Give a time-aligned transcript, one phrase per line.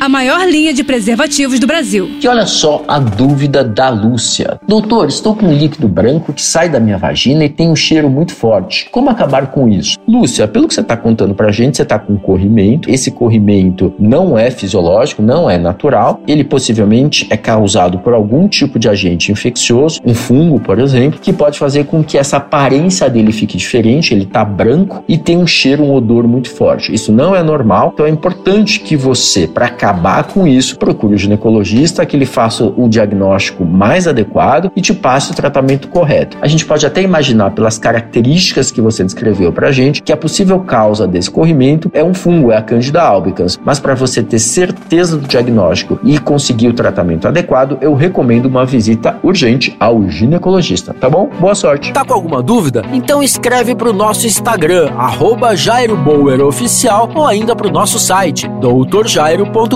[0.00, 2.10] a maior linha de preservativos do Brasil.
[2.22, 4.60] E olha só a dúvida da Lúcia.
[4.66, 8.08] Doutor, estou com um líquido branco que sai da minha vagina e tem um cheiro
[8.10, 8.88] muito forte.
[8.90, 9.98] Como acabar com isso?
[10.06, 12.90] Lúcia, pelo que você está contando pra gente, você está com corrimento.
[12.90, 16.20] Esse corrimento não é fisiológico, não é natural.
[16.26, 21.32] Ele possivelmente é causado por algum tipo de agente infeccioso, um fungo, por exemplo, que
[21.32, 24.12] pode fazer com que essa aparência dele fique diferente.
[24.12, 26.92] Ele está branco e tem um cheiro, um odor muito forte.
[26.92, 31.18] Isso não é normal, então é importante que você, para acabar com isso, procure o
[31.18, 36.36] ginecologista, que ele faça o diagnóstico mais adequado e te passe o tratamento correto.
[36.40, 40.16] A gente pode até imaginar, pelas características que você descreveu para a gente, que a
[40.16, 43.60] possível causa desse corrimento é um fungo, é a Candida albicans.
[43.64, 48.64] Mas para você ter certeza do diagnóstico e conseguir o tratamento adequado, eu recomendo uma
[48.64, 51.30] visita urgente ao ginecologista, tá bom?
[51.38, 51.92] Boa sorte!
[51.92, 52.82] Tá com alguma dúvida?
[52.92, 55.50] Então escreve para o nosso Instagram, arroba
[56.46, 59.75] Oficial, ou ainda para o nosso site, doutorjairo.com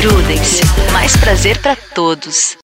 [0.00, 0.60] Prudence.
[0.92, 2.56] Mais prazer para todos.